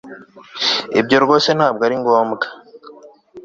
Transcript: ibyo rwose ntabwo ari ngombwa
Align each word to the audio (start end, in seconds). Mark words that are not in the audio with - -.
ibyo 0.99 1.17
rwose 1.23 1.49
ntabwo 1.57 1.81
ari 1.87 1.95
ngombwa 2.01 2.45